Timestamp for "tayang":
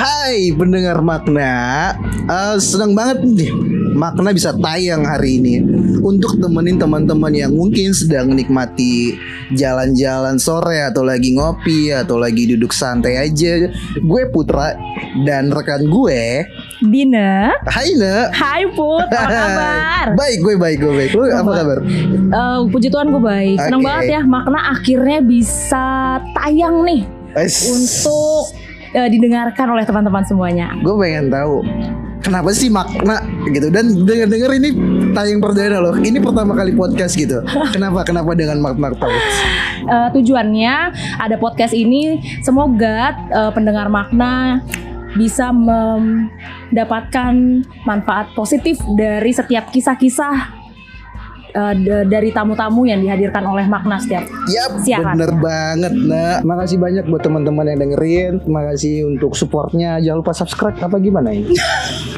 4.56-5.04, 26.32-26.88, 35.16-35.40